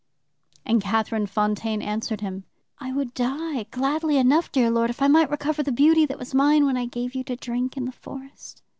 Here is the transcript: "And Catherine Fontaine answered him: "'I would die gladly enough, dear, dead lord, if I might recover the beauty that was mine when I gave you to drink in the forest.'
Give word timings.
"And 0.65 0.81
Catherine 0.81 1.27
Fontaine 1.27 1.83
answered 1.83 2.21
him: 2.21 2.45
"'I 2.79 2.91
would 2.93 3.13
die 3.13 3.67
gladly 3.69 4.17
enough, 4.17 4.51
dear, 4.51 4.65
dead 4.65 4.73
lord, 4.73 4.89
if 4.89 4.99
I 4.99 5.07
might 5.07 5.29
recover 5.29 5.61
the 5.61 5.71
beauty 5.71 6.07
that 6.07 6.17
was 6.17 6.33
mine 6.33 6.65
when 6.65 6.75
I 6.75 6.87
gave 6.87 7.13
you 7.13 7.23
to 7.25 7.35
drink 7.35 7.77
in 7.77 7.85
the 7.85 7.91
forest.' 7.91 8.63